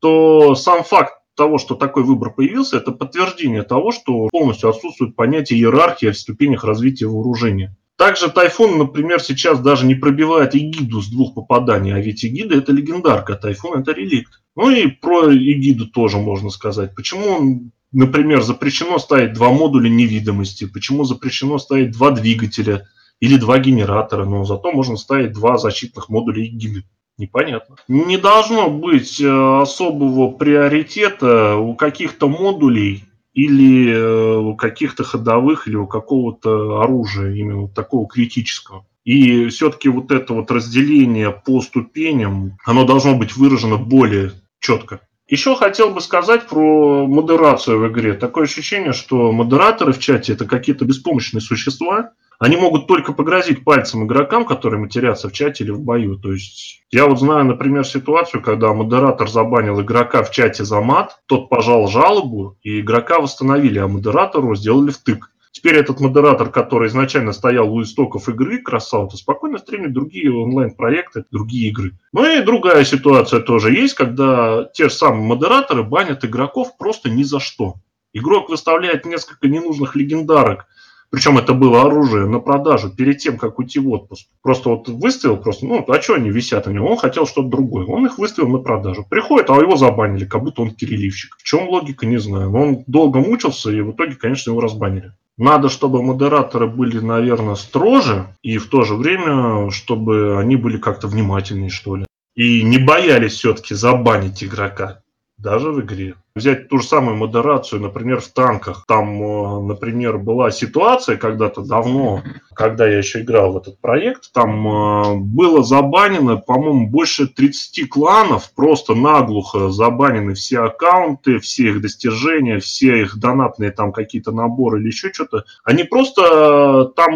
то 0.00 0.54
сам 0.54 0.82
факт 0.82 1.12
того, 1.34 1.58
что 1.58 1.74
такой 1.74 2.04
выбор 2.04 2.30
появился, 2.30 2.78
это 2.78 2.90
подтверждение 2.90 3.64
того, 3.64 3.92
что 3.92 4.28
полностью 4.28 4.70
отсутствует 4.70 5.14
понятие 5.14 5.58
иерархии 5.58 6.06
в 6.10 6.18
ступенях 6.18 6.64
развития 6.64 7.06
вооружения. 7.06 7.76
Также 7.96 8.30
Тайфун, 8.30 8.78
например, 8.78 9.20
сейчас 9.20 9.60
даже 9.60 9.84
не 9.84 9.94
пробивает 9.94 10.54
Эгиду 10.56 11.02
с 11.02 11.10
двух 11.10 11.34
попаданий, 11.34 11.92
а 11.92 11.98
ведь 11.98 12.24
Эгида 12.24 12.56
это 12.56 12.72
легендарка, 12.72 13.34
а 13.34 13.36
Тайфун 13.36 13.78
это 13.78 13.92
реликт. 13.92 14.40
Ну 14.56 14.70
и 14.70 14.86
про 14.86 15.30
Эгиду 15.30 15.86
тоже 15.86 16.16
можно 16.16 16.48
сказать. 16.48 16.94
Почему, 16.94 17.70
например, 17.92 18.40
запрещено 18.40 18.98
ставить 18.98 19.34
два 19.34 19.50
модуля 19.50 19.90
невидимости, 19.90 20.64
почему 20.64 21.04
запрещено 21.04 21.58
ставить 21.58 21.90
два 21.90 22.10
двигателя– 22.10 22.88
или 23.20 23.36
два 23.36 23.58
генератора, 23.58 24.24
но 24.24 24.44
зато 24.44 24.72
можно 24.72 24.96
ставить 24.96 25.32
два 25.32 25.58
защитных 25.58 26.08
модуля 26.08 26.44
эгиды. 26.44 26.84
Непонятно. 27.18 27.76
Не 27.88 28.16
должно 28.16 28.70
быть 28.70 29.20
э, 29.20 29.60
особого 29.60 30.30
приоритета 30.30 31.56
у 31.56 31.74
каких-то 31.74 32.28
модулей 32.28 33.04
или 33.34 33.92
э, 33.92 34.36
у 34.36 34.54
каких-то 34.54 35.02
ходовых, 35.02 35.66
или 35.66 35.74
у 35.74 35.88
какого-то 35.88 36.80
оружия, 36.80 37.34
именно 37.34 37.68
такого 37.68 38.06
критического. 38.06 38.86
И 39.04 39.48
все-таки 39.48 39.88
вот 39.88 40.12
это 40.12 40.34
вот 40.34 40.50
разделение 40.50 41.30
по 41.30 41.60
ступеням, 41.60 42.58
оно 42.64 42.84
должно 42.84 43.16
быть 43.16 43.36
выражено 43.36 43.78
более 43.78 44.32
четко. 44.60 45.00
Еще 45.26 45.56
хотел 45.56 45.90
бы 45.90 46.00
сказать 46.00 46.46
про 46.46 47.06
модерацию 47.06 47.80
в 47.80 47.88
игре. 47.88 48.14
Такое 48.14 48.44
ощущение, 48.44 48.92
что 48.92 49.32
модераторы 49.32 49.92
в 49.92 49.98
чате 49.98 50.32
это 50.32 50.46
какие-то 50.46 50.84
беспомощные 50.84 51.40
существа, 51.40 52.12
они 52.38 52.56
могут 52.56 52.86
только 52.86 53.12
погрозить 53.12 53.64
пальцем 53.64 54.06
игрокам, 54.06 54.44
которые 54.44 54.80
матерятся 54.80 55.28
в 55.28 55.32
чате 55.32 55.64
или 55.64 55.72
в 55.72 55.80
бою. 55.80 56.16
То 56.18 56.32
есть 56.32 56.82
я 56.90 57.06
вот 57.06 57.18
знаю, 57.18 57.44
например, 57.44 57.84
ситуацию, 57.84 58.42
когда 58.42 58.72
модератор 58.72 59.28
забанил 59.28 59.80
игрока 59.80 60.22
в 60.22 60.30
чате 60.30 60.64
за 60.64 60.80
мат, 60.80 61.18
тот 61.26 61.48
пожал 61.48 61.88
жалобу, 61.88 62.56
и 62.62 62.80
игрока 62.80 63.18
восстановили, 63.18 63.78
а 63.78 63.88
модератору 63.88 64.54
сделали 64.54 64.90
втык. 64.90 65.30
Теперь 65.50 65.76
этот 65.76 65.98
модератор, 65.98 66.50
который 66.50 66.86
изначально 66.88 67.32
стоял 67.32 67.72
у 67.74 67.82
истоков 67.82 68.28
игры 68.28 68.58
Красаута, 68.58 69.16
спокойно 69.16 69.58
стримит 69.58 69.92
другие 69.92 70.32
онлайн-проекты, 70.32 71.24
другие 71.32 71.70
игры. 71.70 71.98
Ну 72.12 72.24
и 72.24 72.42
другая 72.42 72.84
ситуация 72.84 73.40
тоже 73.40 73.72
есть, 73.72 73.94
когда 73.94 74.68
те 74.72 74.84
же 74.88 74.94
самые 74.94 75.26
модераторы 75.26 75.82
банят 75.82 76.24
игроков 76.24 76.76
просто 76.78 77.10
ни 77.10 77.24
за 77.24 77.40
что. 77.40 77.74
Игрок 78.12 78.48
выставляет 78.48 79.04
несколько 79.04 79.48
ненужных 79.48 79.96
легендарок, 79.96 80.66
причем 81.10 81.38
это 81.38 81.54
было 81.54 81.82
оружие 81.82 82.26
на 82.26 82.38
продажу 82.38 82.90
перед 82.90 83.18
тем, 83.18 83.38
как 83.38 83.58
уйти 83.58 83.78
в 83.78 83.88
отпуск. 83.88 84.26
Просто 84.42 84.68
вот 84.68 84.88
выставил, 84.88 85.38
просто, 85.38 85.66
ну, 85.66 85.84
а 85.88 86.02
что 86.02 86.14
они 86.14 86.30
висят 86.30 86.66
у 86.66 86.70
него? 86.70 86.90
Он 86.90 86.98
хотел 86.98 87.26
что-то 87.26 87.48
другое. 87.48 87.86
Он 87.86 88.04
их 88.04 88.18
выставил 88.18 88.48
на 88.48 88.58
продажу. 88.58 89.06
Приходит, 89.08 89.48
а 89.48 89.54
его 89.54 89.76
забанили, 89.76 90.26
как 90.26 90.42
будто 90.42 90.62
он 90.62 90.72
переливщик. 90.72 91.36
В 91.38 91.42
чем 91.44 91.68
логика, 91.68 92.04
не 92.04 92.18
знаю. 92.18 92.50
Но 92.50 92.62
он 92.62 92.84
долго 92.86 93.20
мучился, 93.20 93.70
и 93.70 93.80
в 93.80 93.92
итоге, 93.92 94.16
конечно, 94.16 94.50
его 94.50 94.60
разбанили. 94.60 95.12
Надо, 95.38 95.68
чтобы 95.68 96.02
модераторы 96.02 96.66
были, 96.66 96.98
наверное, 96.98 97.54
строже, 97.54 98.26
и 98.42 98.58
в 98.58 98.68
то 98.68 98.82
же 98.82 98.94
время, 98.94 99.70
чтобы 99.70 100.38
они 100.38 100.56
были 100.56 100.76
как-то 100.76 101.06
внимательнее, 101.06 101.70
что 101.70 101.96
ли. 101.96 102.06
И 102.34 102.62
не 102.62 102.78
боялись 102.78 103.32
все-таки 103.32 103.74
забанить 103.74 104.44
игрока, 104.44 105.00
даже 105.38 105.70
в 105.70 105.80
игре 105.80 106.16
взять 106.38 106.68
ту 106.68 106.78
же 106.78 106.86
самую 106.86 107.16
модерацию, 107.16 107.80
например, 107.80 108.20
в 108.20 108.28
танках. 108.28 108.84
Там, 108.86 109.22
э, 109.22 109.60
например, 109.62 110.18
была 110.18 110.50
ситуация 110.50 111.16
когда-то 111.16 111.62
давно, 111.62 112.22
когда 112.54 112.88
я 112.88 112.98
еще 112.98 113.20
играл 113.20 113.52
в 113.52 113.58
этот 113.58 113.80
проект, 113.80 114.32
там 114.32 114.66
э, 114.66 115.14
было 115.16 115.62
забанено, 115.62 116.36
по-моему, 116.36 116.88
больше 116.88 117.28
30 117.28 117.88
кланов, 117.88 118.52
просто 118.54 118.94
наглухо 118.94 119.70
забанены 119.70 120.34
все 120.34 120.60
аккаунты, 120.60 121.38
все 121.38 121.68
их 121.68 121.80
достижения, 121.80 122.58
все 122.58 123.02
их 123.02 123.18
донатные 123.18 123.70
там 123.70 123.92
какие-то 123.92 124.32
наборы 124.32 124.80
или 124.80 124.88
еще 124.88 125.12
что-то. 125.12 125.44
Они 125.62 125.84
просто 125.84 126.22
э, 126.22 126.94
там 126.96 127.14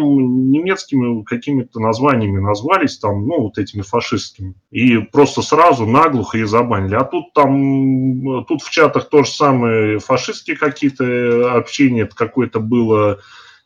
немецкими 0.51 1.23
какими-то 1.23 1.79
названиями 1.79 2.39
назвались, 2.39 2.97
там, 2.97 3.25
ну, 3.27 3.41
вот 3.41 3.57
этими 3.57 3.81
фашистскими. 3.81 4.55
И 4.71 4.97
просто 4.97 5.41
сразу 5.41 5.85
наглухо 5.85 6.37
их 6.37 6.47
забанили. 6.47 6.95
А 6.95 7.03
тут 7.03 7.33
там, 7.33 8.45
тут 8.45 8.61
в 8.61 8.69
чатах 8.69 9.09
то 9.13 9.23
же 9.23 9.29
самое 9.29 9.99
фашистские 9.99 10.57
какие-то 10.57 11.55
общения 11.55 12.07
какое-то 12.07 12.59
было, 12.59 13.19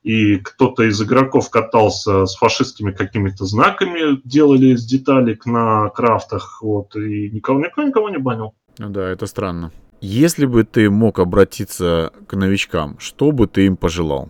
и 0.03 0.35
кто-то 0.35 0.83
из 0.83 1.01
игроков 1.01 1.49
катался 1.49 2.25
с 2.25 2.35
фашистскими 2.35 2.91
какими-то 2.91 3.45
знаками, 3.45 4.19
делали 4.25 4.73
из 4.73 4.85
деталек 4.85 5.45
на 5.45 5.87
крафтах, 5.87 6.61
вот, 6.61 6.97
и 6.97 7.29
никого, 7.29 7.61
никого, 7.61 7.87
никого 7.87 8.09
не 8.09 8.17
банил. 8.17 8.55
Ну 8.77 8.89
да, 8.89 9.07
это 9.07 9.25
странно. 9.25 9.71
Если 10.01 10.45
бы 10.45 10.65
ты 10.65 10.89
мог 10.89 11.17
обратиться 11.17 12.11
к 12.27 12.35
новичкам, 12.35 12.97
что 12.99 13.31
бы 13.31 13.47
ты 13.47 13.67
им 13.67 13.77
пожелал? 13.77 14.29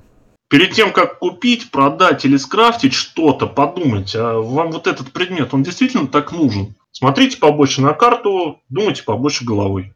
Перед 0.49 0.73
тем, 0.73 0.93
как 0.93 1.17
купить, 1.17 1.71
продать 1.71 2.25
или 2.25 2.37
скрафтить 2.37 2.93
что-то, 2.93 3.47
подумайте, 3.47 4.19
а 4.19 4.39
вам 4.39 4.69
вот 4.69 4.85
этот 4.85 5.11
предмет, 5.11 5.51
он 5.55 5.63
действительно 5.63 6.07
так 6.07 6.31
нужен? 6.31 6.75
Смотрите 6.91 7.39
побольше 7.39 7.81
на 7.81 7.93
карту, 7.93 8.59
думайте 8.69 9.01
побольше 9.01 9.45
головой. 9.45 9.95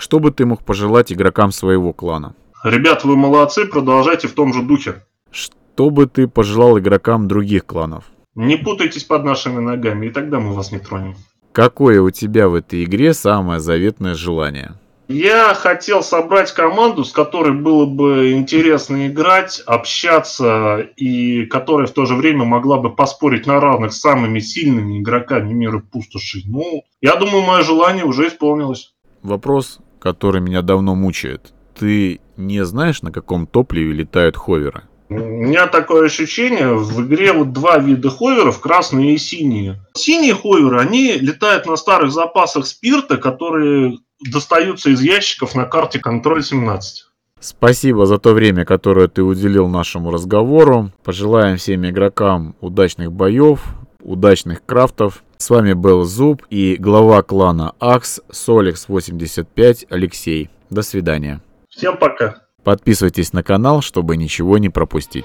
Что 0.00 0.18
бы 0.18 0.30
ты 0.30 0.46
мог 0.46 0.64
пожелать 0.64 1.12
игрокам 1.12 1.52
своего 1.52 1.92
клана? 1.92 2.34
Ребят, 2.64 3.04
вы 3.04 3.16
молодцы, 3.16 3.66
продолжайте 3.66 4.28
в 4.28 4.32
том 4.32 4.54
же 4.54 4.62
духе. 4.62 5.04
Что 5.30 5.90
бы 5.90 6.06
ты 6.06 6.26
пожелал 6.26 6.78
игрокам 6.78 7.28
других 7.28 7.66
кланов? 7.66 8.04
Не 8.34 8.56
путайтесь 8.56 9.04
под 9.04 9.24
нашими 9.24 9.60
ногами, 9.60 10.06
и 10.06 10.10
тогда 10.10 10.40
мы 10.40 10.54
вас 10.54 10.72
не 10.72 10.78
тронем. 10.78 11.16
Какое 11.52 12.00
у 12.00 12.08
тебя 12.08 12.48
в 12.48 12.54
этой 12.54 12.84
игре 12.84 13.12
самое 13.12 13.60
заветное 13.60 14.14
желание? 14.14 14.72
Я 15.08 15.52
хотел 15.52 16.02
собрать 16.02 16.50
команду, 16.54 17.04
с 17.04 17.12
которой 17.12 17.52
было 17.52 17.84
бы 17.84 18.32
интересно 18.32 19.06
играть, 19.06 19.62
общаться, 19.66 20.78
и 20.96 21.44
которая 21.44 21.86
в 21.86 21.92
то 21.92 22.06
же 22.06 22.14
время 22.14 22.46
могла 22.46 22.78
бы 22.78 22.88
поспорить 22.88 23.46
на 23.46 23.60
равных 23.60 23.92
с 23.92 24.00
самыми 24.00 24.40
сильными 24.40 24.98
игроками 24.98 25.52
мира 25.52 25.82
пустоши. 25.92 26.40
Ну, 26.46 26.84
я 27.02 27.16
думаю, 27.16 27.42
мое 27.42 27.62
желание 27.64 28.06
уже 28.06 28.28
исполнилось. 28.28 28.94
Вопрос, 29.22 29.80
который 30.00 30.40
меня 30.40 30.62
давно 30.62 30.94
мучает. 30.94 31.52
Ты 31.78 32.20
не 32.36 32.64
знаешь, 32.64 33.02
на 33.02 33.12
каком 33.12 33.46
топливе 33.46 33.92
летают 33.92 34.36
ховеры? 34.36 34.82
У 35.08 35.14
меня 35.14 35.66
такое 35.66 36.06
ощущение, 36.06 36.74
в 36.74 37.04
игре 37.04 37.32
вот 37.32 37.52
два 37.52 37.78
вида 37.78 38.10
ховеров, 38.10 38.60
красные 38.60 39.14
и 39.14 39.18
синие. 39.18 39.80
Синие 39.94 40.34
ховеры, 40.34 40.78
они 40.78 41.12
летают 41.12 41.66
на 41.66 41.76
старых 41.76 42.12
запасах 42.12 42.66
спирта, 42.66 43.16
которые 43.16 43.98
достаются 44.20 44.90
из 44.90 45.00
ящиков 45.00 45.54
на 45.54 45.64
карте 45.64 45.98
Контроль 45.98 46.44
17. 46.44 47.06
Спасибо 47.40 48.06
за 48.06 48.18
то 48.18 48.34
время, 48.34 48.64
которое 48.64 49.08
ты 49.08 49.22
уделил 49.22 49.66
нашему 49.66 50.12
разговору. 50.12 50.92
Пожелаем 51.02 51.56
всем 51.56 51.88
игрокам 51.88 52.54
удачных 52.60 53.10
боев, 53.10 53.62
удачных 54.02 54.64
крафтов. 54.64 55.24
С 55.40 55.48
вами 55.48 55.72
был 55.72 56.04
Зуб 56.04 56.42
и 56.50 56.76
глава 56.78 57.22
клана 57.22 57.72
Акс 57.80 58.20
Соликс 58.30 58.88
85 58.88 59.86
Алексей. 59.88 60.50
До 60.68 60.82
свидания. 60.82 61.40
Всем 61.70 61.96
пока. 61.96 62.42
Подписывайтесь 62.62 63.32
на 63.32 63.42
канал, 63.42 63.80
чтобы 63.80 64.18
ничего 64.18 64.58
не 64.58 64.68
пропустить. 64.68 65.24